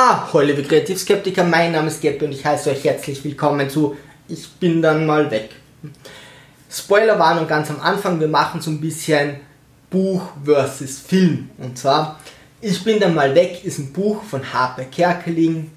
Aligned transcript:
Ah, 0.00 0.28
hallo 0.32 0.46
liebe 0.46 0.62
Kreativskeptiker, 0.62 1.42
mein 1.42 1.72
Name 1.72 1.88
ist 1.88 2.00
Geppe 2.00 2.24
und 2.24 2.30
ich 2.30 2.44
heiße 2.44 2.70
euch 2.70 2.84
herzlich 2.84 3.24
willkommen 3.24 3.68
zu 3.68 3.96
Ich 4.28 4.48
bin 4.48 4.80
dann 4.80 5.04
mal 5.04 5.28
weg. 5.28 5.50
Spoilerwarnung 6.70 7.48
ganz 7.48 7.68
am 7.68 7.80
Anfang, 7.80 8.20
wir 8.20 8.28
machen 8.28 8.60
so 8.60 8.70
ein 8.70 8.80
bisschen 8.80 9.40
Buch 9.90 10.22
versus 10.44 11.00
Film. 11.00 11.50
Und 11.58 11.78
zwar, 11.78 12.20
Ich 12.60 12.84
bin 12.84 13.00
dann 13.00 13.12
mal 13.12 13.34
weg 13.34 13.64
ist 13.64 13.80
ein 13.80 13.92
Buch 13.92 14.22
von 14.22 14.52
Harper 14.52 14.84
Kerkeling, 14.84 15.72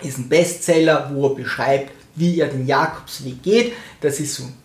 ist 0.00 0.18
ein 0.18 0.28
Bestseller, 0.28 1.10
wo 1.12 1.26
er 1.26 1.34
beschreibt, 1.34 1.90
wie 2.14 2.38
er 2.38 2.46
den 2.46 2.68
Jakobsweg 2.68 3.42
geht. 3.42 3.72
Das 4.00 4.20
ist 4.20 4.36
so 4.36 4.44
christlich, 4.44 4.59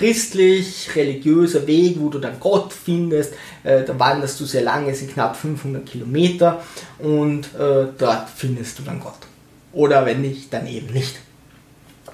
religiöser 0.00 1.66
Weg, 1.66 1.96
wo 1.98 2.08
du 2.08 2.18
dann 2.18 2.40
Gott 2.40 2.72
findest. 2.72 3.34
Äh, 3.64 3.84
da 3.84 3.98
wanderst 3.98 4.38
du 4.40 4.44
sehr 4.44 4.62
lange, 4.62 4.90
es 4.90 5.00
sind 5.00 5.12
knapp 5.12 5.36
500 5.36 5.84
Kilometer 5.84 6.62
und 6.98 7.46
äh, 7.54 7.86
dort 7.96 8.28
findest 8.34 8.78
du 8.78 8.82
dann 8.82 9.00
Gott. 9.00 9.18
Oder 9.72 10.06
wenn 10.06 10.22
nicht, 10.22 10.52
dann 10.52 10.66
eben 10.66 10.92
nicht. 10.92 11.16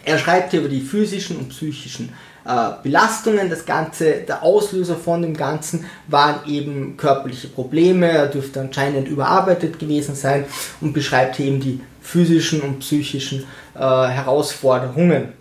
Er 0.04 0.18
schreibt 0.18 0.50
hier 0.50 0.60
über 0.60 0.68
die 0.68 0.80
physischen 0.80 1.36
und 1.36 1.48
psychischen 1.48 2.10
äh, 2.45 2.70
Belastungen. 2.82 3.48
Das 3.48 3.64
Ganze, 3.64 4.16
der 4.28 4.42
Auslöser 4.42 4.96
von 4.96 5.23
dem 5.23 5.37
Ganzen 5.37 5.87
waren 6.09 6.46
eben 6.46 6.96
körperliche 6.96 7.48
Probleme. 7.48 8.09
Er 8.09 8.26
dürfte 8.26 8.60
anscheinend 8.60 9.09
überarbeitet 9.09 9.78
gewesen 9.78 10.14
sein 10.14 10.45
und 10.80 10.92
beschreibt 10.92 11.37
hier 11.37 11.46
eben 11.46 11.60
die 11.60 11.80
physischen 12.02 12.60
und 12.60 12.80
psychischen 12.80 13.45
äh, 13.74 13.78
Herausforderungen. 13.78 15.32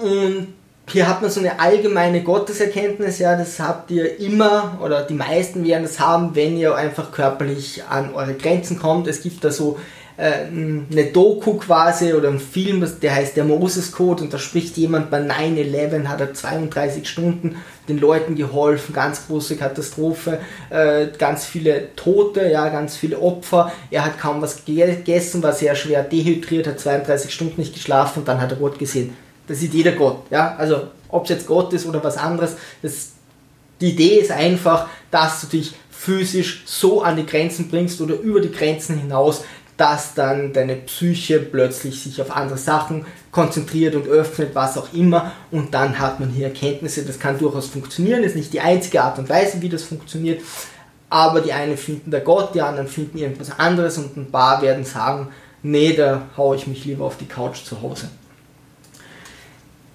Und 0.00 0.48
hier 0.90 1.08
hat 1.08 1.20
man 1.20 1.30
so 1.30 1.40
eine 1.40 1.60
allgemeine 1.60 2.22
Gotteserkenntnis, 2.22 3.18
ja, 3.18 3.36
das 3.36 3.60
habt 3.60 3.90
ihr 3.90 4.18
immer, 4.20 4.78
oder 4.82 5.02
die 5.02 5.14
meisten 5.14 5.64
werden 5.66 5.82
das 5.82 6.00
haben, 6.00 6.34
wenn 6.34 6.56
ihr 6.56 6.74
einfach 6.74 7.12
körperlich 7.12 7.82
an 7.88 8.14
eure 8.14 8.34
Grenzen 8.34 8.78
kommt. 8.78 9.06
Es 9.06 9.22
gibt 9.22 9.44
da 9.44 9.50
so 9.50 9.78
äh, 10.16 10.46
eine 10.46 11.04
Doku 11.12 11.54
quasi 11.54 12.14
oder 12.14 12.28
ein 12.28 12.40
Film, 12.40 12.86
der 13.02 13.14
heißt 13.14 13.36
der 13.36 13.44
Moses 13.44 13.92
Code 13.92 14.24
und 14.24 14.32
da 14.32 14.38
spricht 14.38 14.78
jemand 14.78 15.10
bei 15.10 15.20
9-11, 15.20 16.06
hat 16.06 16.20
er 16.20 16.32
32 16.32 17.06
Stunden 17.06 17.56
den 17.86 17.98
Leuten 17.98 18.34
geholfen, 18.34 18.94
ganz 18.94 19.26
große 19.26 19.56
Katastrophe, 19.56 20.40
äh, 20.70 21.08
ganz 21.18 21.44
viele 21.44 21.94
Tote, 21.96 22.50
ja, 22.50 22.68
ganz 22.70 22.96
viele 22.96 23.20
Opfer. 23.20 23.72
Er 23.90 24.06
hat 24.06 24.18
kaum 24.18 24.40
was 24.40 24.64
gegessen, 24.64 25.42
war 25.42 25.52
sehr 25.52 25.74
schwer 25.74 26.02
dehydriert, 26.02 26.66
hat 26.66 26.80
32 26.80 27.32
Stunden 27.32 27.60
nicht 27.60 27.74
geschlafen 27.74 28.20
und 28.20 28.28
dann 28.28 28.40
hat 28.40 28.52
er 28.52 28.58
Gott 28.58 28.78
gesehen 28.78 29.14
das 29.48 29.58
sieht 29.58 29.74
jeder 29.74 29.92
Gott. 29.92 30.24
Ja? 30.30 30.54
Also 30.56 30.88
ob 31.08 31.24
es 31.24 31.30
jetzt 31.30 31.46
Gott 31.46 31.72
ist 31.72 31.86
oder 31.86 32.02
was 32.04 32.16
anderes, 32.16 32.56
das, 32.82 33.12
die 33.80 33.90
Idee 33.90 34.20
ist 34.20 34.30
einfach, 34.30 34.88
dass 35.10 35.40
du 35.40 35.46
dich 35.48 35.74
physisch 35.90 36.62
so 36.66 37.02
an 37.02 37.16
die 37.16 37.26
Grenzen 37.26 37.68
bringst 37.68 38.00
oder 38.00 38.14
über 38.14 38.40
die 38.40 38.52
Grenzen 38.52 38.98
hinaus, 38.98 39.42
dass 39.76 40.14
dann 40.14 40.52
deine 40.52 40.74
Psyche 40.74 41.38
plötzlich 41.38 42.02
sich 42.02 42.20
auf 42.20 42.34
andere 42.36 42.58
Sachen 42.58 43.06
konzentriert 43.30 43.94
und 43.94 44.08
öffnet, 44.08 44.54
was 44.54 44.76
auch 44.76 44.92
immer. 44.92 45.32
Und 45.50 45.72
dann 45.72 45.98
hat 45.98 46.18
man 46.18 46.30
hier 46.30 46.48
Erkenntnisse, 46.48 47.04
das 47.04 47.18
kann 47.18 47.38
durchaus 47.38 47.68
funktionieren, 47.68 48.24
ist 48.24 48.36
nicht 48.36 48.52
die 48.52 48.60
einzige 48.60 49.02
Art 49.02 49.18
und 49.18 49.28
Weise, 49.28 49.62
wie 49.62 49.68
das 49.68 49.84
funktioniert. 49.84 50.42
Aber 51.10 51.40
die 51.40 51.52
einen 51.52 51.76
finden 51.76 52.10
da 52.10 52.18
Gott, 52.18 52.54
die 52.54 52.60
anderen 52.60 52.88
finden 52.88 53.18
irgendwas 53.18 53.58
anderes 53.58 53.98
und 53.98 54.16
ein 54.16 54.30
paar 54.30 54.60
werden 54.62 54.84
sagen, 54.84 55.28
nee, 55.62 55.92
da 55.92 56.22
haue 56.36 56.56
ich 56.56 56.66
mich 56.66 56.84
lieber 56.84 57.04
auf 57.04 57.16
die 57.16 57.26
Couch 57.26 57.64
zu 57.64 57.80
Hause. 57.80 58.08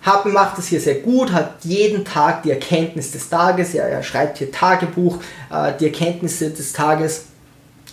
Happen 0.04 0.34
macht 0.34 0.60
es 0.60 0.68
hier 0.68 0.82
sehr 0.82 0.96
gut, 0.96 1.32
hat 1.32 1.64
jeden 1.64 2.04
Tag 2.04 2.44
die 2.44 2.52
Erkenntnis 2.52 3.12
des 3.12 3.30
Tages, 3.30 3.74
ja, 3.74 3.84
er 3.84 4.04
schreibt 4.04 4.38
hier 4.38 4.52
Tagebuch, 4.52 5.20
äh, 5.50 5.72
die 5.80 5.86
Erkenntnisse 5.86 6.50
des 6.50 6.74
Tages 6.74 7.26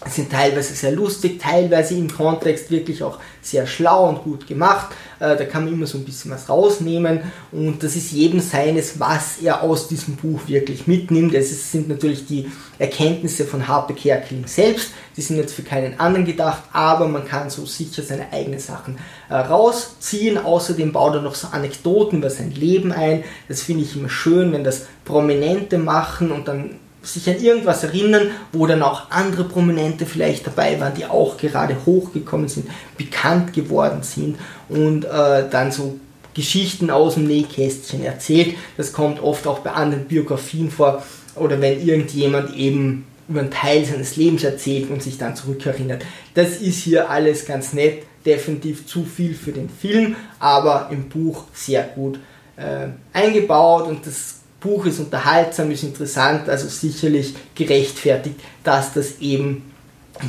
sind 0.06 0.33
teilweise 0.33 0.75
sehr 0.75 0.93
lustig, 0.93 1.41
teilweise 1.41 1.95
im 1.95 2.11
Kontext 2.11 2.70
wirklich 2.70 3.03
auch 3.03 3.19
sehr 3.43 3.67
schlau 3.67 4.09
und 4.09 4.23
gut 4.23 4.47
gemacht. 4.47 4.95
Äh, 5.19 5.37
da 5.37 5.45
kann 5.45 5.65
man 5.65 5.75
immer 5.75 5.87
so 5.87 5.98
ein 5.98 6.05
bisschen 6.05 6.31
was 6.31 6.48
rausnehmen 6.48 7.20
und 7.53 7.83
das 7.83 7.97
ist 7.97 8.11
jedem 8.12 8.41
seines, 8.41 8.99
was 8.99 9.38
er 9.43 9.62
aus 9.62 9.88
diesem 9.88 10.16
Buch 10.16 10.41
wirklich 10.47 10.87
mitnimmt. 10.87 11.34
Es 11.34 11.71
sind 11.71 11.88
natürlich 11.88 12.27
die 12.27 12.50
Erkenntnisse 12.78 13.44
von 13.44 13.69
Harpe 13.69 13.93
Kerkeling 13.93 14.47
selbst, 14.47 14.93
die 15.19 15.22
sind 15.22 15.37
jetzt 15.37 15.53
für 15.53 15.62
keinen 15.62 16.00
anderen 16.00 16.25
gedacht, 16.25 16.62
aber 16.72 17.06
man 17.06 17.27
kann 17.27 17.50
so 17.50 17.67
sicher 17.67 18.03
seine 18.03 18.32
eigenen 18.32 18.59
Sachen 18.59 18.99
äh, 19.28 19.34
rausziehen. 19.34 20.38
Außerdem 20.38 20.93
baut 20.93 21.15
er 21.15 21.21
noch 21.21 21.34
so 21.34 21.49
Anekdoten 21.49 22.21
über 22.21 22.31
sein 22.31 22.53
Leben 22.53 22.91
ein. 22.91 23.25
Das 23.49 23.62
finde 23.62 23.84
ich 23.84 23.97
immer 23.97 24.09
schön, 24.09 24.53
wenn 24.53 24.65
das 24.65 24.87
Prominente 25.05 25.77
machen 25.77 26.32
und 26.32 26.49
dann 26.49 26.77
sich 27.03 27.28
an 27.28 27.43
irgendwas 27.43 27.83
erinnern, 27.84 28.31
wo 28.53 28.66
dann 28.66 28.83
auch 28.83 29.11
andere 29.11 29.44
Prominente 29.44 30.06
vielleicht 30.06 30.47
dabei 30.47 30.78
waren, 30.81 30.94
die 30.94 31.06
auch 31.06 31.37
gerade 31.38 31.77
hochgekommen 31.87 32.49
sind, 32.49 32.69
bekannt 32.99 33.53
geworden 33.53 34.03
sind 34.03 34.37
und 34.69 35.05
äh, 35.05 35.49
dann 35.50 35.72
so 35.72 35.99
Geschichten 36.34 36.91
aus 36.91 37.15
dem 37.15 37.27
Nähkästchen 37.27 38.05
erzählt. 38.05 38.55
Das 38.77 38.93
kommt 38.93 39.22
oft 39.22 39.47
auch 39.47 39.61
bei 39.61 39.71
anderen 39.72 40.06
Biografien 40.06 40.71
vor 40.71 41.03
oder 41.37 41.61
wenn 41.61 41.87
irgendjemand 41.87 42.55
eben 42.55 43.06
über 43.28 43.41
einen 43.41 43.50
Teil 43.50 43.84
seines 43.84 44.17
Lebens 44.17 44.44
erzählt 44.44 44.91
und 44.91 45.03
sich 45.03 45.17
dann 45.17 45.37
zurückerinnert. 45.37 46.05
Das 46.34 46.56
ist 46.56 46.82
hier 46.82 47.09
alles 47.11 47.47
ganz 47.47 47.72
nett, 47.72 48.03
definitiv 48.27 48.87
zu 48.87 49.05
viel 49.05 49.34
für 49.34 49.53
den 49.53 49.71
Film, 49.71 50.17
aber 50.38 50.88
im 50.91 51.09
Buch 51.09 51.44
sehr 51.55 51.84
gut 51.84 52.19
äh, 52.56 52.88
eingebaut 53.12 53.88
und 53.88 54.06
das 54.06 54.40
Buch 54.60 54.87
ist 54.87 55.00
unterhaltsam, 55.00 55.71
ist 55.71 55.82
interessant, 55.82 56.48
also 56.48 56.69
sicherlich 56.69 57.34
gerechtfertigt, 57.54 58.37
dass 58.62 58.93
das 58.93 59.19
eben 59.21 59.72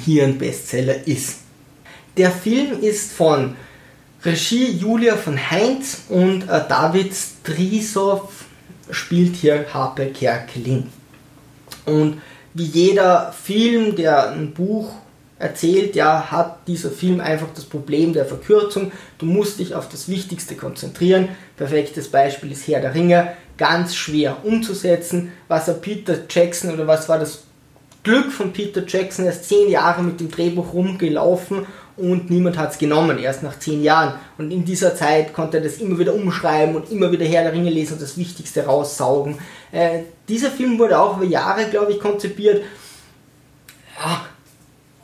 hier 0.06 0.24
ein 0.24 0.38
Bestseller 0.38 1.06
ist. 1.06 1.40
Der 2.18 2.31
Film 2.31 2.81
ist 2.81 3.12
von 3.12 3.56
Regie 4.24 4.72
Julia 4.72 5.16
von 5.18 5.38
Heinz 5.52 6.03
und 6.09 6.44
äh, 6.44 6.62
David 6.68 7.14
Strisow 7.14 8.30
spielt 8.90 9.36
hier 9.36 9.66
Harpe 9.74 10.08
Kerkeling. 10.08 10.88
Und 11.86 12.22
wie 12.53 12.66
jeder 12.66 13.34
Film, 13.34 13.96
der 13.96 14.31
ein 14.31 14.53
Buch 14.53 14.91
erzählt, 15.40 15.96
ja, 15.96 16.30
hat 16.30 16.68
dieser 16.68 16.91
Film 16.91 17.20
einfach 17.20 17.47
das 17.56 17.66
Problem 17.66 18.14
der 18.14 18.25
Verkürzung. 18.25 18.91
Du 19.18 19.25
musst 19.25 19.59
dich 19.59 19.74
auf 19.74 19.90
das 19.90 20.08
Wichtigste 20.08 20.56
konzentrieren. 20.56 21.30
Perfektes 21.58 22.09
Beispiel 22.09 22.52
ist 22.52 22.68
Herr 22.68 22.81
der 22.81 22.94
Ringe. 22.94 23.34
Ganz 23.62 23.94
schwer 23.94 24.38
umzusetzen. 24.44 25.32
Was 25.48 25.68
er 25.68 25.76
Peter 25.76 26.18
Jackson 26.28 26.74
oder 26.74 26.88
was 26.88 27.08
war 27.08 27.20
das 27.20 27.44
Glück 28.02 28.32
von 28.32 28.52
Peter 28.52 28.82
Jackson? 28.88 29.26
Er 29.26 29.34
ist 29.34 29.48
zehn 29.48 29.70
Jahre 29.70 30.02
mit 30.02 30.20
dem 30.20 30.32
Drehbuch 30.32 30.74
rumgelaufen 30.74 31.68
und 31.96 32.32
niemand 32.32 32.58
hat 32.58 32.72
es 32.72 32.80
genommen, 32.80 33.20
erst 33.20 33.44
nach 33.44 33.60
zehn 33.60 33.84
Jahren. 33.84 34.16
Und 34.40 34.50
in 34.50 34.66
dieser 34.66 34.96
Zeit 34.96 35.32
konnte 35.32 35.58
er 35.58 35.64
das 35.64 35.78
immer 35.78 36.00
wieder 36.00 36.16
umschreiben 36.16 36.76
und 36.76 36.90
immer 36.90 37.12
wieder 37.12 37.24
Herr 37.24 37.44
der 37.44 37.54
Ringe 37.54 37.70
lesen 37.70 37.94
und 37.94 38.02
das 38.02 38.18
Wichtigste 38.18 38.66
raussaugen. 38.66 39.38
Äh, 39.72 40.06
dieser 40.28 40.50
Film 40.50 40.80
wurde 40.80 41.00
auch 41.00 41.18
über 41.18 41.28
Jahre, 41.28 41.70
glaube 41.70 41.92
ich, 41.92 42.00
konzipiert. 42.00 42.64
Ja, 44.00 44.26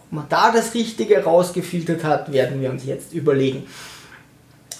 ob 0.07 0.11
man 0.11 0.25
da 0.29 0.51
das 0.51 0.73
Richtige 0.73 1.23
rausgefiltert 1.23 2.03
hat, 2.03 2.33
werden 2.33 2.59
wir 2.59 2.71
uns 2.71 2.85
jetzt 2.85 3.13
überlegen. 3.13 3.67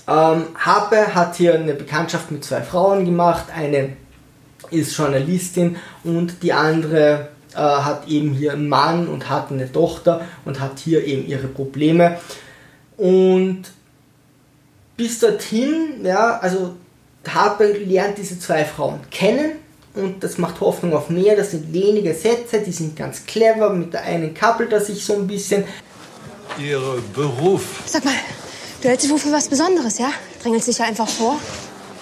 Ähm, 0.08 0.46
Harpe 0.58 1.14
hat 1.14 1.36
hier 1.36 1.56
eine 1.56 1.74
Bekanntschaft 1.74 2.32
mit 2.32 2.44
zwei 2.44 2.62
Frauen 2.62 3.06
gemacht. 3.06 3.46
Eine 3.56 3.98
ist 4.72 4.96
Journalistin 4.98 5.78
und 6.04 6.42
die 6.44 6.54
andere 6.54 7.30
äh, 7.54 7.58
hat 7.58 8.08
eben 8.08 8.32
hier 8.34 8.54
einen 8.54 8.70
Mann 8.70 9.08
und 9.08 9.30
hat 9.30 9.52
eine 9.52 9.72
Tochter 9.72 10.22
und 10.46 10.60
hat 10.60 10.80
hier 10.80 11.04
eben 11.06 11.28
ihre 11.28 11.48
Probleme. 11.48 12.20
Und 12.98 13.64
bis 14.96 15.20
dorthin, 15.20 16.04
ja, 16.04 16.40
also 16.40 16.76
Harpe 17.28 17.74
lernt 17.74 18.18
diese 18.18 18.40
zwei 18.40 18.64
Frauen 18.64 19.02
kennen 19.12 19.52
und 19.94 20.24
das 20.24 20.38
macht 20.38 20.62
Hoffnung 20.62 20.94
auf 20.94 21.10
mehr. 21.10 21.36
Das 21.36 21.52
sind 21.52 21.74
wenige 21.74 22.14
Sätze, 22.14 22.62
die 22.62 22.72
sind 22.72 22.96
ganz 22.96 23.26
clever. 23.26 23.72
Mit 23.72 23.94
der 23.94 24.04
einen 24.04 24.34
kappelt 24.34 24.72
er 24.72 24.82
sich 24.82 25.04
so 25.04 25.14
ein 25.14 25.28
bisschen. 25.28 25.64
Ihr 26.58 26.80
Beruf. 27.14 27.84
Sag 27.86 28.06
mal, 28.06 28.14
du 28.82 28.90
hältst 28.90 29.06
dich 29.06 29.12
wohl 29.12 29.20
für 29.20 29.32
was 29.32 29.48
Besonderes, 29.48 29.98
ja? 29.98 30.12
Drängelst 30.42 30.68
dich 30.68 30.78
ja 30.78 30.86
einfach 30.86 31.08
vor. 31.08 31.40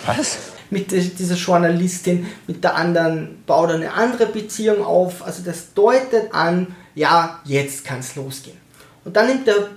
Was? 0.06 0.38
Mit 0.70 0.92
dieser 0.92 1.36
Journalistin, 1.36 2.26
mit 2.48 2.64
der 2.64 2.76
anderen 2.76 3.44
baut 3.46 3.70
er 3.70 3.76
eine 3.76 3.94
andere 3.94 4.26
Beziehung 4.26 4.84
auf. 4.84 5.26
Also 5.26 5.44
das 5.44 5.74
deutet 5.74 6.34
an, 6.34 6.76
ja, 6.96 7.40
jetzt 7.46 7.86
kann 7.86 8.00
es 8.00 8.16
losgehen. 8.16 8.58
Und 9.04 9.16
dann 9.16 9.28
nimmt 9.28 9.48
der 9.48 9.70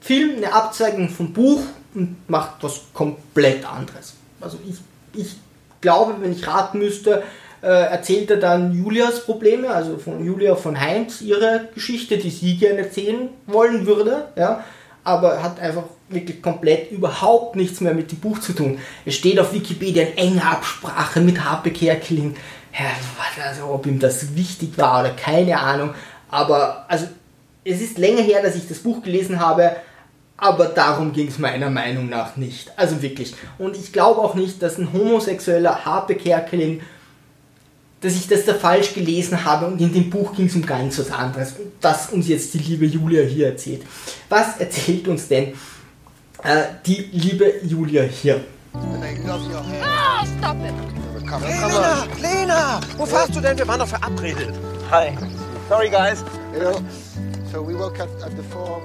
Film 0.00 0.36
eine 0.36 0.52
Abzweigung 0.52 1.08
vom 1.10 1.32
Buch 1.32 1.60
und 1.94 2.16
macht 2.28 2.62
was 2.62 2.80
komplett 2.94 3.64
anderes. 3.70 4.14
Also 4.40 4.58
ich, 4.66 4.76
ich 5.20 5.36
glaube, 5.80 6.16
wenn 6.20 6.32
ich 6.32 6.46
raten 6.46 6.78
müsste, 6.78 7.22
äh, 7.62 7.66
erzählt 7.66 8.30
er 8.30 8.38
dann 8.38 8.72
Julias 8.72 9.24
Probleme, 9.24 9.68
also 9.68 9.98
von 9.98 10.24
Julia 10.24 10.56
von 10.56 10.80
Heinz, 10.80 11.20
ihre 11.20 11.68
Geschichte, 11.74 12.16
die 12.16 12.30
sie 12.30 12.56
gerne 12.56 12.78
erzählen 12.78 13.28
wollen 13.46 13.86
würde, 13.86 14.28
ja, 14.36 14.64
aber 15.04 15.42
hat 15.42 15.60
einfach 15.60 15.84
wirklich 16.10 16.42
komplett 16.42 16.90
überhaupt 16.90 17.56
nichts 17.56 17.80
mehr 17.80 17.94
mit 17.94 18.10
dem 18.10 18.18
Buch 18.18 18.40
zu 18.40 18.52
tun. 18.52 18.78
Es 19.04 19.14
steht 19.14 19.38
auf 19.38 19.52
Wikipedia 19.52 20.02
in 20.02 20.18
enger 20.18 20.50
Absprache 20.50 21.20
mit 21.20 21.44
Harpe 21.44 21.70
Kerkeling. 21.70 22.36
Ja, 22.72 23.44
also 23.44 23.66
ob 23.66 23.86
ihm 23.86 23.98
das 23.98 24.34
wichtig 24.36 24.76
war 24.76 25.00
oder 25.00 25.10
keine 25.10 25.58
Ahnung, 25.58 25.94
aber 26.28 26.84
also 26.88 27.06
es 27.64 27.80
ist 27.80 27.98
länger 27.98 28.22
her, 28.22 28.42
dass 28.42 28.54
ich 28.54 28.68
das 28.68 28.78
Buch 28.78 29.02
gelesen 29.02 29.40
habe, 29.40 29.76
aber 30.36 30.66
darum 30.66 31.12
ging 31.12 31.28
es 31.28 31.38
meiner 31.38 31.68
Meinung 31.68 32.08
nach 32.08 32.36
nicht. 32.36 32.72
Also 32.76 33.02
wirklich. 33.02 33.34
Und 33.58 33.76
ich 33.76 33.92
glaube 33.92 34.20
auch 34.20 34.34
nicht, 34.34 34.62
dass 34.62 34.78
ein 34.78 34.92
homosexueller 34.92 35.84
Harpe 35.84 36.14
Kerkeling, 36.14 36.80
dass 38.00 38.14
ich 38.14 38.28
das 38.28 38.46
da 38.46 38.54
falsch 38.54 38.94
gelesen 38.94 39.44
habe 39.44 39.66
und 39.66 39.80
in 39.80 39.92
dem 39.92 40.08
Buch 40.08 40.34
ging 40.34 40.46
es 40.46 40.54
um 40.54 40.64
ganz 40.64 40.98
was 40.98 41.10
anderes. 41.10 41.54
Das 41.80 42.10
uns 42.10 42.28
jetzt 42.28 42.54
die 42.54 42.58
liebe 42.58 42.86
Julia 42.86 43.22
hier 43.22 43.48
erzählt. 43.48 43.82
Was 44.30 44.58
erzählt 44.58 45.06
uns 45.08 45.28
denn 45.28 45.52
äh, 46.44 46.64
die 46.86 47.08
liebe 47.12 47.52
Julia 47.62 48.02
hier? 48.02 48.44
Oh, 48.74 48.78
stop 50.38 50.56
it! 50.64 50.74
Lena, 51.38 52.06
Lena, 52.20 52.80
wo 52.96 53.06
fährst 53.06 53.36
du 53.36 53.40
denn? 53.40 53.56
Wir 53.56 53.68
waren 53.68 53.78
doch 53.78 53.86
verabredet. 53.86 54.52
Hi. 54.90 55.16
Sorry, 55.68 55.88
guys. 55.88 56.24
You 56.52 56.60
know, 56.60 56.80
so 57.52 57.62
we 57.62 57.78
woke 57.78 58.00
up 58.02 58.08
at 58.24 58.32
the 58.36 58.42
four. 58.50 58.82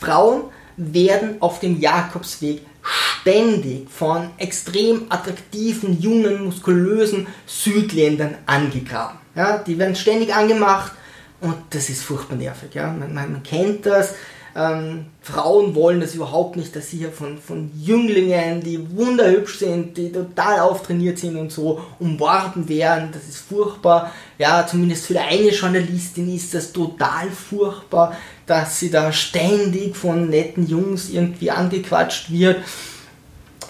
Frauen 0.00 0.44
werden 0.76 1.36
auf 1.40 1.60
dem 1.60 1.78
Jakobsweg 1.78 2.62
ständig 2.82 3.90
von 3.90 4.30
extrem 4.38 5.06
attraktiven, 5.10 6.00
jungen, 6.00 6.44
muskulösen 6.44 7.26
Südländern 7.46 8.36
angegraben. 8.46 9.18
Ja, 9.34 9.58
die 9.58 9.78
werden 9.78 9.96
ständig 9.96 10.34
angemacht 10.34 10.92
und 11.40 11.56
das 11.70 11.90
ist 11.90 12.02
furchtbar 12.02 12.36
nervig. 12.36 12.74
Ja. 12.74 12.86
Man, 12.86 13.12
man, 13.12 13.32
man 13.32 13.42
kennt 13.42 13.84
das. 13.84 14.14
Ähm, 14.58 15.04
Frauen 15.20 15.74
wollen 15.74 16.00
das 16.00 16.14
überhaupt 16.14 16.56
nicht, 16.56 16.74
dass 16.74 16.90
sie 16.90 16.96
hier 16.96 17.12
von, 17.12 17.36
von 17.36 17.70
Jünglingen, 17.78 18.62
die 18.62 18.96
wunderhübsch 18.96 19.58
sind, 19.58 19.98
die 19.98 20.10
total 20.10 20.60
auftrainiert 20.60 21.18
sind 21.18 21.36
und 21.36 21.52
so, 21.52 21.82
umworben 21.98 22.66
werden. 22.66 23.10
Das 23.12 23.28
ist 23.28 23.36
furchtbar. 23.36 24.12
Ja, 24.38 24.66
zumindest 24.66 25.06
für 25.06 25.20
eine 25.20 25.50
Journalistin 25.50 26.34
ist 26.34 26.54
das 26.54 26.72
total 26.72 27.30
furchtbar, 27.30 28.16
dass 28.46 28.80
sie 28.80 28.90
da 28.90 29.12
ständig 29.12 29.94
von 29.94 30.30
netten 30.30 30.66
Jungs 30.66 31.10
irgendwie 31.10 31.50
angequatscht 31.50 32.30
wird. 32.30 32.56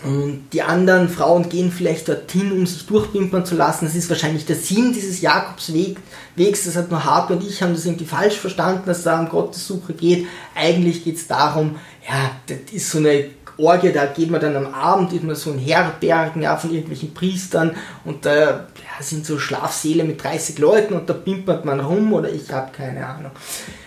Und 0.05 0.49
die 0.53 0.63
anderen 0.63 1.09
Frauen 1.09 1.49
gehen 1.49 1.73
vielleicht 1.73 2.09
dorthin, 2.09 2.53
um 2.53 2.67
sich 2.67 2.87
durchpimpern 2.87 3.47
zu 3.47 3.57
lassen. 3.57 3.87
Das 3.87 3.95
ist 3.95 4.11
wahrscheinlich 4.11 4.45
der 4.45 4.57
Sinn 4.57 4.93
dieses 4.93 5.21
Jakobswegs. 5.21 6.65
Das 6.65 6.77
hat 6.77 6.91
nur 6.91 7.05
Harpe 7.05 7.35
und 7.35 7.47
ich 7.47 7.63
haben 7.63 7.75
das 7.75 7.87
irgendwie 7.87 8.05
falsch 8.05 8.37
verstanden, 8.37 8.83
dass 8.87 8.99
es 8.99 9.05
da 9.05 9.19
um 9.19 9.29
Gottessuche 9.29 9.95
geht. 9.95 10.27
Eigentlich 10.55 11.03
geht 11.03 11.17
es 11.17 11.27
darum, 11.27 11.77
ja, 12.07 12.31
das 12.47 12.73
ist 12.73 12.91
so 12.91 12.99
eine 12.99 13.31
Orgie, 13.59 13.91
da 13.91 14.05
geht 14.05 14.31
man 14.31 14.41
dann 14.41 14.55
am 14.55 14.75
Abend, 14.75 15.23
man 15.25 15.35
so 15.35 15.51
in 15.51 15.59
Herbergen 15.59 16.43
ja, 16.43 16.59
von 16.59 16.71
irgendwelchen 16.71 17.15
Priestern 17.15 17.75
und 18.05 18.27
da 18.27 18.45
ja, 18.45 18.67
sind 19.01 19.25
so 19.25 19.39
Schlafsäle 19.39 20.05
mit 20.05 20.23
30 20.23 20.59
Leuten 20.59 20.93
und 20.93 21.09
da 21.09 21.15
pimpert 21.15 21.65
man 21.65 21.81
rum 21.81 22.13
oder 22.13 22.31
ich 22.31 22.53
habe 22.53 22.71
keine 22.73 23.07
Ahnung. 23.07 23.31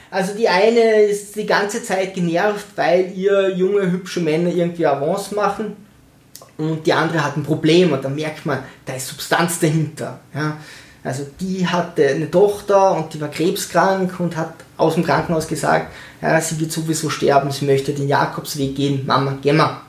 Also 0.10 0.34
die 0.34 0.50
eine 0.50 1.04
ist 1.04 1.36
die 1.36 1.46
ganze 1.46 1.84
Zeit 1.84 2.16
genervt, 2.16 2.66
weil 2.76 3.12
ihr 3.16 3.56
junge, 3.56 3.92
hübsche 3.92 4.22
Männer 4.22 4.50
irgendwie 4.50 4.88
Avance 4.88 5.36
machen 5.36 5.76
und 6.60 6.86
die 6.86 6.94
andere 6.94 7.24
hat 7.24 7.38
ein 7.38 7.44
Problem 7.44 7.94
und 7.94 8.04
dann 8.04 8.16
merkt 8.16 8.46
man, 8.46 8.60
da 8.86 8.94
ist 8.94 9.08
Substanz 9.08 9.60
dahinter. 9.60 10.20
Ja. 10.36 10.58
Also 11.06 11.26
die 11.40 11.66
hatte 11.66 12.06
eine 12.06 12.30
Tochter 12.30 12.98
und 12.98 13.14
die 13.14 13.22
war 13.22 13.30
krebskrank 13.30 14.20
und 14.20 14.36
hat 14.36 14.54
aus 14.76 14.96
dem 14.96 15.06
Krankenhaus 15.06 15.48
gesagt, 15.48 15.94
ja, 16.22 16.40
sie 16.42 16.60
wird 16.60 16.74
sowieso 16.74 17.10
sterben, 17.10 17.50
sie 17.52 17.64
möchte 17.64 17.94
den 17.94 18.10
Jakobsweg 18.10 18.76
gehen, 18.76 19.06
Mama, 19.06 19.38
geh 19.42 19.54
mal. 19.54 19.82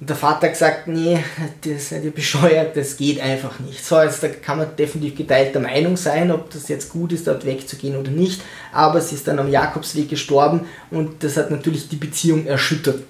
Und 0.00 0.08
der 0.08 0.16
Vater 0.16 0.46
hat 0.46 0.54
gesagt, 0.54 0.88
nee, 0.88 1.22
das 1.62 1.90
seid 1.90 2.04
ihr 2.04 2.10
bescheuert, 2.10 2.74
das 2.74 2.96
geht 2.96 3.20
einfach 3.20 3.60
nicht. 3.60 3.84
So, 3.84 4.00
jetzt 4.00 4.22
da 4.22 4.28
kann 4.28 4.56
man 4.56 4.74
definitiv 4.76 5.16
geteilter 5.16 5.60
Meinung 5.60 5.98
sein, 5.98 6.30
ob 6.30 6.50
das 6.50 6.68
jetzt 6.68 6.90
gut 6.90 7.12
ist, 7.12 7.26
dort 7.26 7.44
wegzugehen 7.44 7.96
oder 7.96 8.10
nicht. 8.10 8.40
Aber 8.72 9.02
sie 9.02 9.16
ist 9.16 9.28
dann 9.28 9.38
am 9.38 9.50
Jakobsweg 9.50 10.08
gestorben 10.08 10.62
und 10.90 11.22
das 11.22 11.36
hat 11.36 11.50
natürlich 11.50 11.90
die 11.90 11.96
Beziehung 11.96 12.46
erschüttert. 12.46 13.02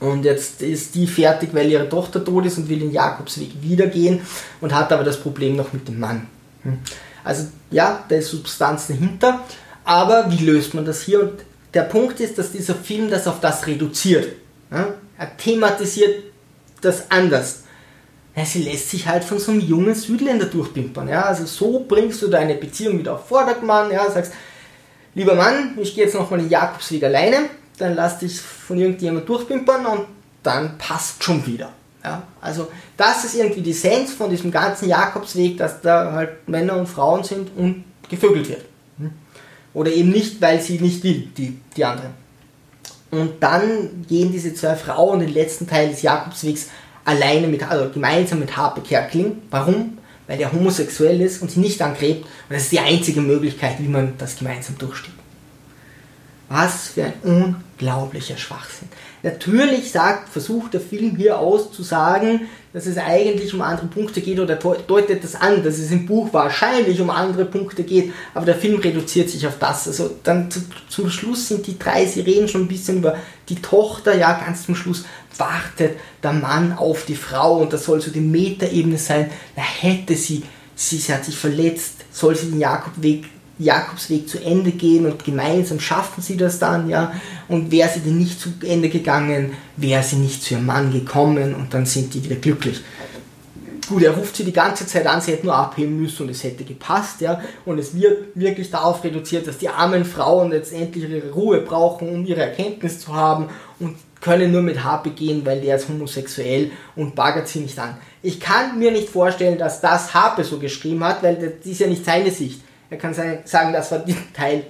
Und 0.00 0.24
jetzt 0.24 0.62
ist 0.62 0.94
die 0.94 1.06
fertig, 1.06 1.50
weil 1.52 1.70
ihre 1.70 1.88
Tochter 1.88 2.24
tot 2.24 2.46
ist 2.46 2.58
und 2.58 2.68
will 2.68 2.78
den 2.80 2.92
Jakobsweg 2.92 3.62
wiedergehen 3.62 4.20
und 4.60 4.74
hat 4.74 4.92
aber 4.92 5.04
das 5.04 5.18
Problem 5.20 5.56
noch 5.56 5.72
mit 5.72 5.88
dem 5.88 5.98
Mann. 5.98 6.26
Hm. 6.62 6.78
Also 7.22 7.46
ja, 7.70 8.04
da 8.08 8.16
ist 8.16 8.30
Substanz 8.30 8.86
dahinter, 8.88 9.40
aber 9.84 10.30
wie 10.30 10.44
löst 10.44 10.74
man 10.74 10.84
das 10.84 11.02
hier? 11.02 11.20
Und 11.20 11.32
der 11.72 11.82
Punkt 11.82 12.20
ist, 12.20 12.38
dass 12.38 12.52
dieser 12.52 12.74
Film 12.74 13.10
das 13.10 13.26
auf 13.26 13.40
das 13.40 13.66
reduziert. 13.66 14.32
Er 14.70 15.36
thematisiert 15.36 16.24
das 16.80 17.10
anders. 17.10 17.62
Sie 18.44 18.62
lässt 18.62 18.90
sich 18.90 19.06
halt 19.06 19.24
von 19.24 19.38
so 19.38 19.52
einem 19.52 19.60
jungen 19.60 19.94
Südländer 19.94 20.46
durchpimpern. 20.46 21.08
Ja? 21.08 21.22
Also 21.22 21.46
so 21.46 21.84
bringst 21.86 22.20
du 22.20 22.28
deine 22.28 22.54
Beziehung 22.54 22.98
wieder 22.98 23.14
auf 23.14 23.26
Vordermann. 23.26 23.90
Ja? 23.90 24.10
Sagst, 24.10 24.32
lieber 25.14 25.34
Mann, 25.34 25.78
ich 25.80 25.94
gehe 25.94 26.04
jetzt 26.04 26.14
nochmal 26.14 26.40
den 26.40 26.50
Jakobsweg 26.50 27.04
alleine 27.04 27.48
dann 27.78 27.94
lass 27.94 28.18
dich 28.18 28.40
von 28.40 28.78
irgendjemand 28.78 29.28
durchpimpern 29.28 29.86
und 29.86 30.06
dann 30.42 30.78
passt 30.78 31.22
schon 31.22 31.44
wieder. 31.46 31.70
Ja, 32.04 32.22
also 32.40 32.68
das 32.96 33.24
ist 33.24 33.34
irgendwie 33.34 33.62
die 33.62 33.70
Essenz 33.70 34.12
von 34.12 34.28
diesem 34.28 34.50
ganzen 34.50 34.88
Jakobsweg, 34.88 35.56
dass 35.56 35.80
da 35.80 36.12
halt 36.12 36.46
Männer 36.48 36.76
und 36.76 36.86
Frauen 36.86 37.24
sind 37.24 37.50
und 37.56 37.84
gevögelt 38.10 38.48
wird. 38.48 38.64
Hm? 38.98 39.10
Oder 39.72 39.90
eben 39.90 40.10
nicht, 40.10 40.40
weil 40.42 40.60
sie 40.60 40.78
nicht 40.78 41.02
will, 41.02 41.28
die, 41.36 41.58
die 41.74 41.84
andere. 41.84 42.10
Und 43.10 43.42
dann 43.42 44.04
gehen 44.06 44.30
diese 44.32 44.54
zwei 44.54 44.76
Frauen 44.76 45.20
den 45.20 45.32
letzten 45.32 45.66
Teil 45.66 45.88
des 45.88 46.02
Jakobswegs 46.02 46.68
alleine 47.04 47.46
mit, 47.46 47.62
also 47.68 47.90
gemeinsam 47.90 48.40
mit 48.40 48.56
Harpe 48.56 48.82
Kerkling. 48.82 49.42
Warum? 49.50 49.98
Weil 50.26 50.40
er 50.40 50.52
homosexuell 50.52 51.20
ist 51.20 51.40
und 51.40 51.50
sie 51.50 51.60
nicht 51.60 51.80
angrebt. 51.80 52.24
Und 52.24 52.54
das 52.54 52.64
ist 52.64 52.72
die 52.72 52.80
einzige 52.80 53.20
Möglichkeit, 53.20 53.78
wie 53.78 53.88
man 53.88 54.14
das 54.18 54.36
gemeinsam 54.36 54.76
durchsteht. 54.78 55.14
Was 56.48 56.88
für 56.88 57.12
ein 57.24 57.63
unglaublicher 57.74 58.36
Schwachsinn. 58.36 58.88
Natürlich 59.22 59.90
sagt, 59.90 60.28
versucht 60.28 60.74
der 60.74 60.80
Film 60.80 61.16
hier 61.16 61.38
auszusagen, 61.38 62.42
dass 62.72 62.86
es 62.86 62.98
eigentlich 62.98 63.54
um 63.54 63.62
andere 63.62 63.86
Punkte 63.86 64.20
geht 64.20 64.38
oder 64.38 64.56
deutet 64.56 65.22
das 65.22 65.34
an, 65.34 65.62
dass 65.62 65.78
es 65.78 65.90
im 65.90 66.06
Buch 66.06 66.32
wahrscheinlich 66.32 67.00
um 67.00 67.10
andere 67.10 67.44
Punkte 67.44 67.84
geht, 67.84 68.12
aber 68.34 68.46
der 68.46 68.56
Film 68.56 68.80
reduziert 68.80 69.30
sich 69.30 69.46
auf 69.46 69.58
das. 69.58 69.86
Also 69.86 70.10
dann 70.22 70.50
zu, 70.50 70.60
zum 70.88 71.10
Schluss 71.10 71.48
sind 71.48 71.66
die 71.66 71.78
drei, 71.78 72.04
sie 72.06 72.20
reden 72.20 72.48
schon 72.48 72.62
ein 72.62 72.68
bisschen 72.68 72.98
über 72.98 73.16
die 73.48 73.60
Tochter, 73.60 74.16
ja, 74.16 74.32
ganz 74.32 74.66
zum 74.66 74.74
Schluss 74.74 75.04
wartet 75.36 75.98
der 76.22 76.32
Mann 76.32 76.72
auf 76.72 77.04
die 77.06 77.16
Frau 77.16 77.58
und 77.58 77.72
das 77.72 77.84
soll 77.84 78.00
so 78.00 78.10
die 78.10 78.20
Metaebene 78.20 78.98
sein. 78.98 79.30
Da 79.56 79.62
hätte 79.62 80.14
sie, 80.14 80.42
sie, 80.74 80.98
sie 80.98 81.12
hat 81.12 81.24
sich 81.24 81.36
verletzt, 81.36 82.04
soll 82.12 82.36
sie 82.36 82.50
den 82.50 82.60
Jakobweg 82.60 83.24
Jakobsweg 83.58 84.28
zu 84.28 84.42
Ende 84.42 84.72
gehen 84.72 85.06
und 85.06 85.24
gemeinsam 85.24 85.78
schaffen 85.78 86.22
sie 86.22 86.36
das 86.36 86.58
dann, 86.58 86.88
ja. 86.88 87.12
Und 87.48 87.70
wäre 87.70 87.88
sie 87.88 88.00
denn 88.00 88.18
nicht 88.18 88.40
zu 88.40 88.50
Ende 88.66 88.88
gegangen, 88.88 89.52
wäre 89.76 90.02
sie 90.02 90.16
nicht 90.16 90.42
zu 90.42 90.54
ihrem 90.54 90.66
Mann 90.66 90.92
gekommen 90.92 91.54
und 91.54 91.72
dann 91.72 91.86
sind 91.86 92.14
die 92.14 92.24
wieder 92.24 92.36
glücklich. 92.36 92.80
Gut, 93.88 94.02
er 94.02 94.12
ruft 94.12 94.34
sie 94.34 94.44
die 94.44 94.52
ganze 94.52 94.86
Zeit 94.86 95.06
an, 95.06 95.20
sie 95.20 95.32
hätte 95.32 95.44
nur 95.44 95.54
abheben 95.54 96.00
müssen 96.00 96.22
und 96.22 96.30
es 96.30 96.42
hätte 96.42 96.64
gepasst, 96.64 97.20
ja. 97.20 97.40
Und 97.64 97.78
es 97.78 97.94
wird 97.94 98.34
wirklich 98.34 98.70
darauf 98.70 99.04
reduziert, 99.04 99.46
dass 99.46 99.58
die 99.58 99.68
armen 99.68 100.04
Frauen 100.04 100.50
jetzt 100.52 100.72
endlich 100.72 101.08
ihre 101.08 101.30
Ruhe 101.30 101.60
brauchen, 101.60 102.08
um 102.08 102.26
ihre 102.26 102.40
Erkenntnis 102.40 103.00
zu 103.00 103.14
haben 103.14 103.50
und 103.78 103.96
können 104.20 104.50
nur 104.50 104.62
mit 104.62 104.82
HP 104.82 105.10
gehen, 105.10 105.44
weil 105.44 105.60
der 105.60 105.76
ist 105.76 105.88
homosexuell 105.88 106.70
und 106.96 107.14
baggert 107.14 107.46
sie 107.46 107.60
nicht 107.60 107.78
an. 107.78 107.98
Ich 108.22 108.40
kann 108.40 108.78
mir 108.78 108.90
nicht 108.90 109.10
vorstellen, 109.10 109.58
dass 109.58 109.82
das 109.82 110.14
Harpe 110.14 110.44
so 110.44 110.58
geschrieben 110.58 111.04
hat, 111.04 111.22
weil 111.22 111.36
das 111.36 111.70
ist 111.70 111.80
ja 111.80 111.86
nicht 111.86 112.06
seine 112.06 112.30
Sicht. 112.30 112.62
Er 112.90 112.98
kann 112.98 113.14
sagen, 113.14 113.72
das 113.72 113.90
war 113.90 113.98
der 114.00 114.16
Teil 114.34 114.64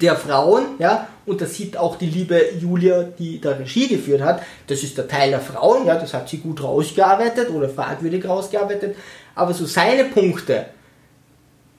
der 0.00 0.16
Frauen, 0.16 0.64
ja, 0.78 1.08
und 1.26 1.40
das 1.40 1.54
sieht 1.54 1.76
auch 1.76 1.96
die 1.96 2.06
liebe 2.06 2.40
Julia, 2.58 3.02
die 3.02 3.40
da 3.40 3.52
Regie 3.52 3.86
geführt 3.88 4.22
hat. 4.22 4.42
Das 4.66 4.82
ist 4.82 4.96
der 4.96 5.06
Teil 5.06 5.30
der 5.30 5.40
Frauen, 5.40 5.86
ja, 5.86 5.96
das 5.96 6.14
hat 6.14 6.28
sie 6.28 6.38
gut 6.38 6.62
rausgearbeitet 6.62 7.50
oder 7.50 7.68
fragwürdig 7.68 8.26
rausgearbeitet. 8.26 8.96
Aber 9.34 9.52
so 9.52 9.66
seine 9.66 10.04
Punkte, 10.04 10.66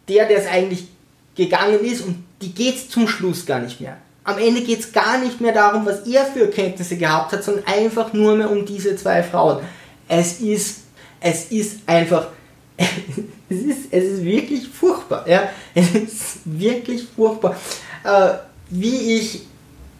der, 0.08 0.28
der 0.28 0.38
es 0.38 0.48
eigentlich 0.48 0.88
gegangen 1.36 1.84
ist, 1.84 2.02
und 2.06 2.24
die 2.42 2.54
geht 2.54 2.76
es 2.76 2.90
zum 2.90 3.08
Schluss 3.08 3.46
gar 3.46 3.60
nicht 3.60 3.82
mehr. 3.82 3.98
Am 4.24 4.38
Ende 4.40 4.62
geht 4.62 4.80
es 4.80 4.92
gar 4.92 5.20
nicht 5.20 5.42
mehr 5.42 5.54
darum, 5.54 5.86
was 5.86 6.08
er 6.08 6.26
für 6.26 6.48
Kenntnisse 6.48 6.98
gehabt 6.98 7.32
hat, 7.32 7.44
sondern 7.44 7.66
einfach 7.68 8.14
nur 8.14 8.36
mehr 8.36 8.50
um 8.50 8.66
diese 8.66 8.96
zwei 8.96 9.22
Frauen. 9.22 9.64
Es 10.08 10.40
ist, 10.40 10.84
es 11.20 11.52
ist 11.52 11.82
einfach 11.88 12.28
es 13.50 13.58
ist, 13.58 13.88
es 13.91 14.03
ist 14.03 14.24
wirklich 14.24 14.67
furchtbar. 14.67 15.27
Ja? 15.27 15.50
Es 15.74 15.94
ist 15.94 16.39
wirklich 16.46 17.05
furchtbar. 17.15 17.55
Äh, 18.03 18.34
wie 18.70 19.15
ich 19.17 19.41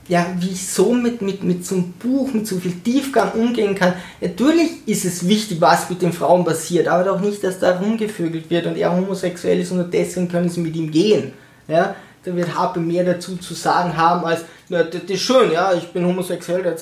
ja, 0.08 0.28
wie 0.40 0.52
ich 0.52 0.68
so 0.68 0.94
mit, 0.94 1.22
mit, 1.22 1.44
mit 1.44 1.66
so 1.66 1.76
einem 1.76 1.92
Buch, 1.94 2.32
mit 2.32 2.46
so 2.46 2.58
viel 2.58 2.74
Tiefgang 2.84 3.32
umgehen 3.32 3.74
kann. 3.74 3.94
Natürlich 4.22 4.88
ist 4.88 5.04
es 5.04 5.28
wichtig, 5.28 5.60
was 5.60 5.90
mit 5.90 6.02
den 6.02 6.14
Frauen 6.14 6.46
passiert, 6.46 6.88
aber 6.88 7.04
doch 7.04 7.20
nicht, 7.20 7.44
dass 7.44 7.60
da 7.60 7.78
rumgevögelt 7.78 8.50
wird 8.50 8.68
und 8.68 8.78
er 8.78 8.96
homosexuell 8.96 9.60
ist 9.60 9.72
und 9.72 9.78
nur 9.78 9.88
deswegen 9.88 10.28
können 10.28 10.50
sie 10.50 10.62
mit 10.62 10.76
ihm 10.76 10.92
gehen. 10.92 11.34
Ja? 11.68 11.96
Da 12.24 12.36
wird 12.36 12.56
Harpe 12.56 12.80
mehr 12.80 13.04
dazu 13.04 13.38
zu 13.38 13.54
sagen 13.54 13.98
haben, 13.98 14.26
als, 14.26 14.42
na, 14.70 14.84
das 14.84 15.04
ist 15.04 15.22
schön, 15.22 15.52
ja, 15.52 15.74
ich 15.74 15.92
bin 15.92 16.06
homosexuell, 16.06 16.64
da 16.64 16.74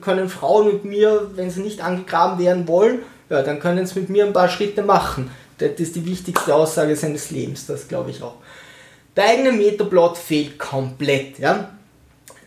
können 0.00 0.28
Frauen 0.28 0.66
mit 0.66 0.84
mir, 0.84 1.30
wenn 1.34 1.50
sie 1.50 1.60
nicht 1.60 1.82
angegraben 1.82 2.38
werden 2.38 2.66
wollen, 2.68 3.00
ja, 3.34 3.42
dann 3.42 3.60
können 3.60 3.86
sie 3.86 4.00
mit 4.00 4.08
mir 4.08 4.24
ein 4.24 4.32
paar 4.32 4.48
Schritte 4.48 4.82
machen. 4.82 5.30
Das 5.58 5.72
ist 5.78 5.94
die 5.96 6.04
wichtigste 6.04 6.54
Aussage 6.54 6.96
seines 6.96 7.30
Lebens, 7.30 7.66
das 7.66 7.86
glaube 7.86 8.10
ich 8.10 8.22
auch. 8.22 8.36
Der 9.16 9.28
eigene 9.28 9.52
Metaplot 9.52 10.16
fehlt 10.16 10.58
komplett. 10.58 11.38
Ja? 11.38 11.70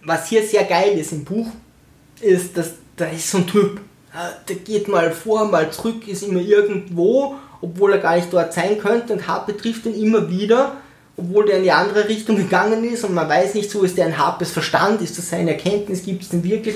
Was 0.04 0.28
hier 0.28 0.44
sehr 0.44 0.66
geil 0.66 0.98
ist 0.98 1.14
im 1.14 1.24
Buch, 1.24 1.48
ist, 2.22 2.58
dass 2.58 2.74
da 2.96 3.06
ist 3.06 3.30
so 3.30 3.38
ein 3.38 3.48
Typ, 3.48 3.80
der 4.48 4.56
geht 4.56 4.88
mal 4.88 5.12
vor, 5.12 5.46
mal 5.46 5.72
zurück, 5.72 6.08
ist 6.08 6.24
immer 6.24 6.42
irgendwo, 6.42 7.36
obwohl 7.62 7.94
er 7.94 8.00
gar 8.00 8.16
nicht 8.16 8.34
dort 8.34 8.54
sein 8.54 8.80
könnte 8.80 9.14
und 9.14 9.28
Harpe 9.28 9.56
trifft 9.56 9.86
ihn 9.86 9.94
immer 9.94 10.30
wieder, 10.30 10.78
obwohl 11.16 11.46
der 11.46 11.58
in 11.58 11.64
die 11.64 11.72
andere 11.72 12.08
Richtung 12.10 12.38
gegangen 12.38 12.84
ist 12.84 13.04
und 13.04 13.14
man 13.14 13.30
weiß 13.30 13.54
nicht 13.54 13.70
so, 13.70 13.84
ist 13.84 13.98
der 13.98 14.06
ein 14.06 14.18
Harpes 14.18 14.52
Verstand, 14.52 15.02
ist 15.02 15.18
das 15.18 15.30
seine 15.30 15.52
Erkenntnis, 15.52 16.04
gibt 16.04 16.24
es 16.24 16.30
den 16.30 16.44
wirklich 16.44 16.76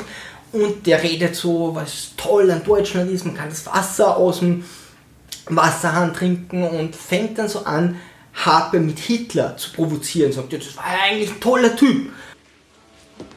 und 0.52 0.86
der 0.86 1.02
redet 1.02 1.36
so, 1.36 1.74
was 1.74 2.12
toll 2.18 2.50
an 2.52 2.64
Deutschland 2.64 3.12
ist, 3.12 3.26
man 3.26 3.36
kann 3.36 3.50
das 3.50 3.66
Wasser 3.66 4.18
aus 4.18 4.40
dem 4.40 4.64
Wasserhahn 5.48 6.14
trinken 6.14 6.64
und 6.64 6.96
fängt 6.96 7.38
dann 7.38 7.50
so 7.50 7.66
an, 7.66 8.00
Harpe 8.34 8.80
mit 8.80 9.00
Hitler 9.00 9.58
zu 9.58 9.72
provozieren. 9.72 10.32
Sagt, 10.32 10.54
das 10.54 10.78
war 10.78 10.86
ja 10.86 11.04
eigentlich 11.10 11.32
ein 11.32 11.40
toller 11.40 11.76
Typ. 11.76 12.12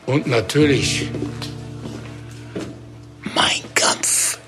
Und 0.07 0.27
natürlich 0.27 1.09
Mein 3.35 3.63
Kampf 3.75 4.39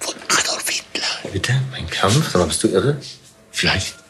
von 0.00 0.14
Adolf 0.28 0.68
Hitler. 0.68 1.30
Bitte? 1.32 1.60
Mein 1.70 1.88
Kampf? 1.88 2.30
Sag 2.30 2.40
mal, 2.40 2.46
bist 2.46 2.62
du 2.64 2.68
irre? 2.68 2.98
Vielleicht. 3.50 4.01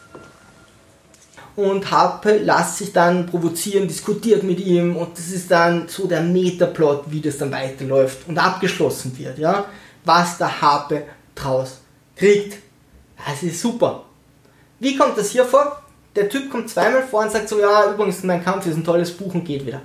Und 1.55 1.91
Harpe 1.91 2.37
lässt 2.37 2.77
sich 2.77 2.93
dann 2.93 3.27
provozieren, 3.27 3.87
diskutiert 3.87 4.41
mit 4.43 4.59
ihm 4.59 4.95
und 4.95 5.17
das 5.17 5.29
ist 5.29 5.51
dann 5.51 5.87
so 5.87 6.07
der 6.07 6.21
Metaplot, 6.21 7.03
wie 7.07 7.21
das 7.21 7.37
dann 7.37 7.51
weiterläuft 7.51 8.27
und 8.27 8.39
abgeschlossen 8.39 9.15
wird, 9.17 9.37
ja. 9.37 9.65
Was 10.03 10.37
der 10.39 10.61
Harpe 10.61 11.03
draus 11.35 11.81
kriegt. 12.15 12.57
Das 13.25 13.43
ist 13.43 13.61
super. 13.61 14.05
Wie 14.79 14.95
kommt 14.97 15.17
das 15.17 15.31
hier 15.31 15.45
vor? 15.45 15.81
Der 16.15 16.27
Typ 16.27 16.49
kommt 16.49 16.69
zweimal 16.69 17.03
vor 17.03 17.23
und 17.23 17.31
sagt 17.31 17.49
so, 17.49 17.59
ja, 17.59 17.91
übrigens, 17.91 18.23
mein 18.23 18.43
Kampf 18.43 18.65
ist 18.65 18.75
ein 18.75 18.83
tolles 18.83 19.11
Buch 19.11 19.33
und 19.33 19.45
geht 19.45 19.65
wieder. 19.65 19.81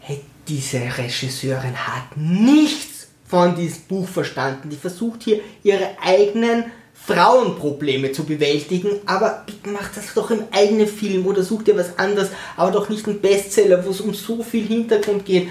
Hey, 0.00 0.20
diese 0.48 0.78
Regisseurin 0.78 1.76
hat 1.76 2.16
nichts 2.16 3.08
von 3.26 3.54
diesem 3.54 3.82
Buch 3.84 4.08
verstanden. 4.08 4.70
Die 4.70 4.76
versucht 4.76 5.22
hier 5.22 5.40
ihre 5.62 5.96
eigenen 6.02 6.64
Frauenprobleme 7.04 8.12
zu 8.12 8.24
bewältigen, 8.24 8.90
aber 9.06 9.42
bitte 9.44 9.70
macht 9.70 9.96
das 9.96 10.14
doch 10.14 10.30
im 10.30 10.44
eigenen 10.52 10.86
Film 10.86 11.26
oder 11.26 11.42
sucht 11.42 11.68
ihr 11.68 11.76
was 11.76 11.98
anderes, 11.98 12.28
aber 12.56 12.70
doch 12.70 12.88
nicht 12.88 13.06
einen 13.08 13.20
Bestseller, 13.20 13.84
wo 13.84 13.90
es 13.90 14.00
um 14.00 14.14
so 14.14 14.42
viel 14.42 14.66
Hintergrund 14.66 15.24
geht. 15.24 15.48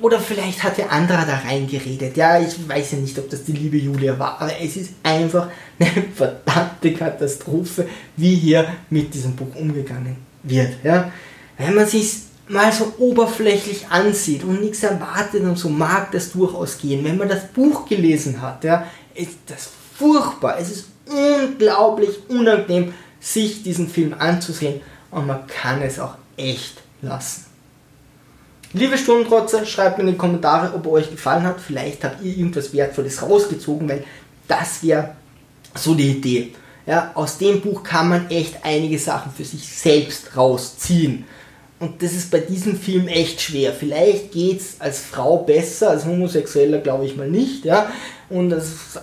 Oder 0.00 0.20
vielleicht 0.20 0.62
hat 0.62 0.76
der 0.76 0.90
andere 0.92 1.24
da 1.26 1.38
reingeredet. 1.48 2.16
Ja, 2.16 2.40
ich 2.40 2.68
weiß 2.68 2.92
ja 2.92 2.98
nicht, 2.98 3.18
ob 3.18 3.30
das 3.30 3.44
die 3.44 3.52
liebe 3.52 3.78
Julia 3.78 4.18
war, 4.18 4.40
aber 4.40 4.52
es 4.60 4.76
ist 4.76 4.90
einfach 5.02 5.48
eine 5.78 6.04
verdammte 6.14 6.92
Katastrophe, 6.92 7.86
wie 8.16 8.34
hier 8.34 8.66
mit 8.90 9.14
diesem 9.14 9.36
Buch 9.36 9.54
umgegangen 9.54 10.16
wird. 10.42 10.74
Ja. 10.82 11.10
Wenn 11.56 11.74
man 11.74 11.86
sich 11.86 12.16
mal 12.48 12.72
so 12.72 12.92
oberflächlich 12.98 13.86
ansieht 13.88 14.44
und 14.44 14.60
nichts 14.60 14.82
erwartet 14.82 15.42
und 15.42 15.56
so 15.56 15.70
mag 15.70 16.12
das 16.12 16.32
durchaus 16.32 16.76
gehen. 16.76 17.04
Wenn 17.04 17.16
man 17.16 17.28
das 17.28 17.48
Buch 17.48 17.86
gelesen 17.86 18.42
hat, 18.42 18.64
ja, 18.64 18.86
ist 19.14 19.38
das 19.46 19.70
furchtbar. 19.96 20.58
Es 20.58 20.70
ist 20.70 20.86
unglaublich 21.06 22.10
unangenehm, 22.28 22.94
sich 23.20 23.62
diesen 23.62 23.88
Film 23.88 24.14
anzusehen 24.18 24.80
und 25.10 25.26
man 25.26 25.46
kann 25.46 25.82
es 25.82 25.98
auch 25.98 26.14
echt 26.36 26.82
lassen. 27.02 27.46
Liebe 28.72 28.98
Sturmtrotzer, 28.98 29.64
schreibt 29.64 29.98
mir 29.98 30.04
in 30.04 30.10
die 30.10 30.18
Kommentare, 30.18 30.74
ob 30.74 30.86
er 30.86 30.92
euch 30.92 31.10
gefallen 31.10 31.44
hat. 31.44 31.60
Vielleicht 31.60 32.02
habt 32.02 32.22
ihr 32.24 32.36
irgendwas 32.36 32.72
Wertvolles 32.72 33.22
rausgezogen, 33.22 33.88
weil 33.88 34.04
das 34.48 34.82
wäre 34.82 35.14
so 35.74 35.94
die 35.94 36.10
Idee. 36.10 36.52
Ja, 36.84 37.12
aus 37.14 37.38
dem 37.38 37.60
Buch 37.60 37.82
kann 37.82 38.08
man 38.08 38.30
echt 38.30 38.56
einige 38.64 38.98
Sachen 38.98 39.32
für 39.32 39.44
sich 39.44 39.66
selbst 39.66 40.36
rausziehen. 40.36 41.24
Und 41.78 42.02
das 42.02 42.12
ist 42.12 42.30
bei 42.30 42.40
diesem 42.40 42.78
Film 42.78 43.08
echt 43.08 43.40
schwer. 43.40 43.72
Vielleicht 43.72 44.32
geht 44.32 44.60
es 44.60 44.80
als 44.80 45.00
Frau 45.00 45.38
besser, 45.38 45.90
als 45.90 46.04
Homosexueller 46.04 46.78
glaube 46.78 47.06
ich 47.06 47.16
mal 47.16 47.30
nicht. 47.30 47.64
Ja? 47.64 47.90
Und 48.28 48.52
als 48.52 48.98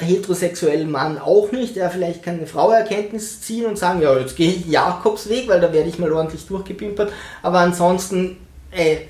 heterosexuellen 0.00 0.90
Mann 0.90 1.18
auch 1.18 1.52
nicht. 1.52 1.76
Ja, 1.76 1.90
vielleicht 1.90 2.22
kann 2.22 2.36
eine 2.36 2.46
Frau 2.46 2.70
Erkenntnis 2.70 3.40
ziehen 3.40 3.66
und 3.66 3.78
sagen, 3.78 4.00
ja, 4.00 4.16
jetzt 4.18 4.36
gehe 4.36 4.50
ich 4.50 4.66
Jakobsweg, 4.66 5.48
weil 5.48 5.60
da 5.60 5.72
werde 5.72 5.88
ich 5.88 5.98
mal 5.98 6.12
ordentlich 6.12 6.46
durchgepimpert. 6.46 7.12
Aber 7.42 7.58
ansonsten 7.58 8.36
ey, 8.70 9.08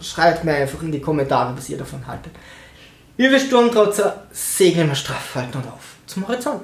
schreibt 0.00 0.44
mir 0.44 0.54
einfach 0.54 0.82
in 0.82 0.92
die 0.92 1.00
Kommentare, 1.00 1.56
was 1.56 1.68
ihr 1.68 1.78
davon 1.78 2.06
haltet. 2.06 2.32
Liebe 3.16 3.40
Sturmtrotzer, 3.40 4.24
segeln 4.30 4.88
wir 4.88 4.94
straff 4.94 5.34
halten 5.34 5.58
und 5.58 5.66
auf 5.68 5.96
zum 6.06 6.28
Horizont. 6.28 6.62